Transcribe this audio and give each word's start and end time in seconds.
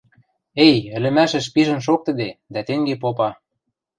«Эй, 0.65 0.75
ӹлӹмӓшӹш 0.95 1.45
пижӹн 1.53 1.79
шоктыде, 1.87 2.29
дӓ 2.53 2.61
тенге 2.67 2.95
попа. 3.03 3.29